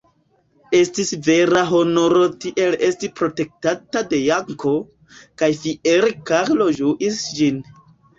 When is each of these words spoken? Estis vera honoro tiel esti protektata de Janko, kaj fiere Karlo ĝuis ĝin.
Estis 0.75 1.09
vera 1.25 1.59
honoro 1.79 2.23
tiel 2.45 2.77
esti 2.87 3.09
protektata 3.21 4.01
de 4.13 4.21
Janko, 4.21 4.73
kaj 5.43 5.51
fiere 5.65 6.09
Karlo 6.31 6.69
ĝuis 6.79 7.21
ĝin. 7.41 7.61